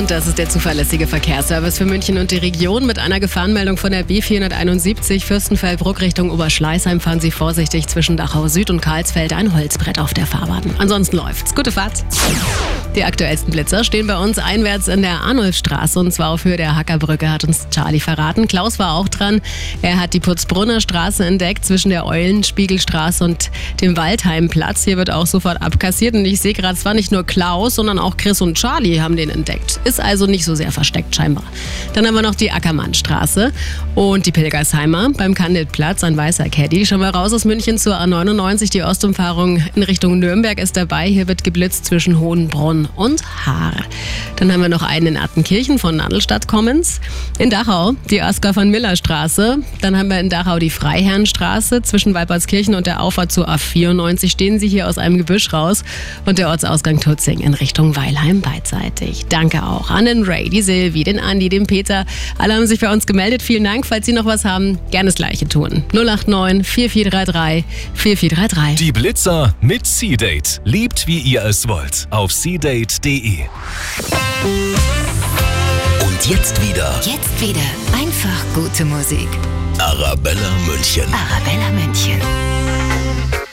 [0.00, 2.86] Und das ist der zuverlässige Verkehrsservice für München und die Region.
[2.86, 8.70] Mit einer Gefahrenmeldung von der B471 Fürstenfeldbruck Richtung Oberschleißheim fahren Sie vorsichtig zwischen Dachau Süd
[8.70, 10.62] und Karlsfeld ein Holzbrett auf der Fahrbahn.
[10.78, 11.54] Ansonsten läuft's.
[11.54, 12.02] Gute Fahrt.
[12.96, 16.74] Die aktuellsten Blitzer stehen bei uns einwärts in der Arnulfstraße und zwar auf Höhe der
[16.74, 18.48] Hackerbrücke, hat uns Charlie verraten.
[18.48, 19.40] Klaus war auch dran.
[19.82, 24.84] Er hat die Putzbrunner Straße entdeckt zwischen der Eulenspiegelstraße und dem Waldheimplatz.
[24.84, 27.98] Hier wird auch sofort abkassiert und ich sehe gerade, es war nicht nur Klaus, sondern
[27.98, 29.78] auch Chris und Charlie haben den entdeckt.
[29.90, 31.42] Ist also nicht so sehr versteckt scheinbar.
[31.94, 33.50] Dann haben wir noch die Ackermannstraße
[33.96, 36.86] und die Pilgersheimer beim Kandilplatz, ein weißer Caddy.
[36.86, 38.70] Schauen wir raus aus München zur A99.
[38.70, 41.08] Die Ostumfahrung in Richtung Nürnberg ist dabei.
[41.08, 43.72] Hier wird geblitzt zwischen Hohenbronn und Haar.
[44.36, 47.00] Dann haben wir noch einen in Attenkirchen von Nadelstadt Commons.
[47.40, 49.58] In Dachau die Oskar von Miller Straße.
[49.80, 51.82] Dann haben wir in Dachau die Freiherrenstraße.
[51.82, 55.82] Zwischen Weipertskirchen und der Auffahrt zur A94 stehen sie hier aus einem Gebüsch raus.
[56.26, 59.26] Und der Ortsausgang Tutzing in Richtung Weilheim beidseitig.
[59.28, 62.04] Danke auch an den Ray, die Silvi, den Andi, den Peter.
[62.36, 63.40] Alle haben sich bei uns gemeldet.
[63.40, 63.86] Vielen Dank.
[63.86, 65.84] Falls Sie noch was haben, gerne das Gleiche tun.
[65.92, 67.64] 089 4433
[67.94, 68.86] 4433.
[68.86, 70.60] Die Blitzer mit C-Date.
[70.64, 72.06] Liebt, wie ihr es wollt.
[72.10, 73.44] Auf c update.de.
[76.02, 77.00] Und jetzt wieder.
[77.02, 77.60] Jetzt wieder.
[77.92, 79.28] Einfach gute Musik.
[79.78, 81.04] Arabella München.
[81.12, 82.20] Arabella München.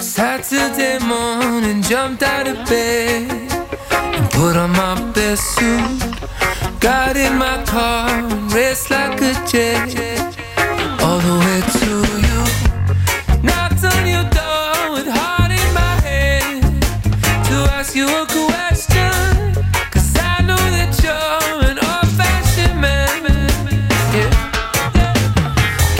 [0.00, 6.11] Saturday morning, jumped out of bed and put on my best suit.
[6.82, 10.18] Got in my car and raced like a jet
[11.00, 11.90] all the way to
[12.26, 12.40] you.
[13.40, 16.60] Knocked on your door with heart in my head
[17.46, 19.54] to ask you a question.
[19.92, 23.30] Cause I know that you're an old fashioned man.
[24.16, 24.32] Yeah.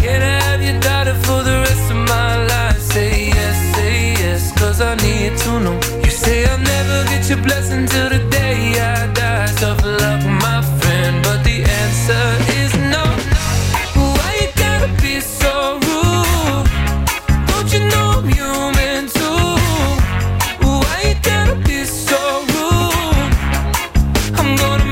[0.02, 2.80] Can I have your daughter for the rest of my life?
[2.80, 5.78] Say yes, say yes, cause I need to know.
[6.02, 9.46] You say I'll never get your blessing till the day I die.
[9.60, 10.31] Tough love.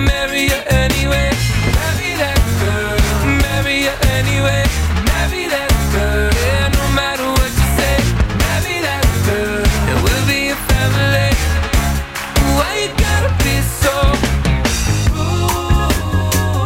[0.00, 1.31] marry anyway.
[1.78, 2.99] Marry that girl,
[3.44, 4.62] marry anyway.
[5.11, 7.97] Marry that girl, yeah, no matter what you say.
[8.44, 11.31] Marry that girl, and we'll be a family.
[12.56, 13.94] Why you gotta be so?
[15.15, 16.60] Rude?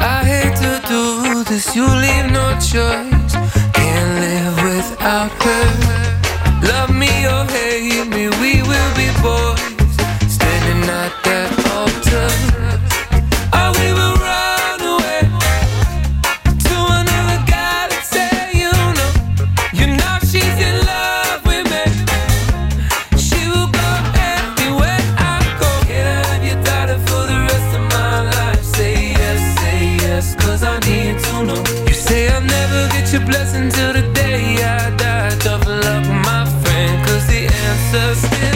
[0.00, 1.02] I hate to do
[1.44, 3.34] this, you leave no choice.
[3.74, 5.61] Can't live without her
[8.14, 9.60] we will be boys
[10.28, 12.28] standing at that altar.
[13.56, 15.22] Oh, we will run away
[16.66, 17.40] to another.
[18.52, 19.10] You know,
[19.72, 21.84] you know she's in love with me.
[23.16, 23.88] She will go
[24.30, 25.70] anywhere I go.
[26.90, 28.62] Have for the rest of my life?
[28.62, 29.96] Say yes, say
[30.62, 31.62] I need to know.
[31.88, 34.21] You say I'll never get your blessing till the day.
[37.92, 38.14] The.
[38.14, 38.51] still